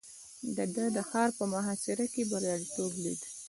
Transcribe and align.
ده 0.75 0.85
د 0.95 0.97
ښار 1.09 1.29
په 1.39 1.45
محاصره 1.53 2.05
کې 2.13 2.23
برياليتوب 2.31 2.91
ليد. 3.03 3.21